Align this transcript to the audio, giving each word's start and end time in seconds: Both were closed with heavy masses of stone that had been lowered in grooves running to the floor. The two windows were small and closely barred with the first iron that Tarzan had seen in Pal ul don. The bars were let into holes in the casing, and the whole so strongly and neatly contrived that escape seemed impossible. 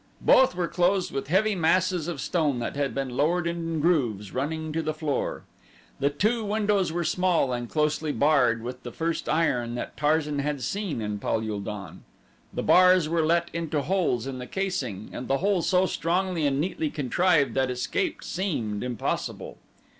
Both 0.25 0.55
were 0.55 0.67
closed 0.67 1.11
with 1.11 1.27
heavy 1.27 1.53
masses 1.53 2.07
of 2.07 2.19
stone 2.19 2.57
that 2.57 2.75
had 2.75 2.95
been 2.95 3.09
lowered 3.15 3.45
in 3.45 3.79
grooves 3.79 4.33
running 4.33 4.73
to 4.73 4.81
the 4.81 4.95
floor. 4.95 5.43
The 5.99 6.09
two 6.09 6.43
windows 6.43 6.91
were 6.91 7.03
small 7.03 7.53
and 7.53 7.69
closely 7.69 8.11
barred 8.11 8.63
with 8.63 8.81
the 8.81 8.91
first 8.91 9.29
iron 9.29 9.75
that 9.75 9.95
Tarzan 9.95 10.39
had 10.39 10.63
seen 10.63 11.01
in 11.03 11.19
Pal 11.19 11.47
ul 11.47 11.59
don. 11.59 12.03
The 12.51 12.63
bars 12.63 13.07
were 13.07 13.23
let 13.23 13.51
into 13.53 13.83
holes 13.83 14.25
in 14.25 14.39
the 14.39 14.47
casing, 14.47 15.11
and 15.13 15.27
the 15.27 15.37
whole 15.37 15.61
so 15.61 15.85
strongly 15.85 16.47
and 16.47 16.59
neatly 16.59 16.89
contrived 16.89 17.53
that 17.53 17.69
escape 17.69 18.23
seemed 18.23 18.83
impossible. 18.83 19.59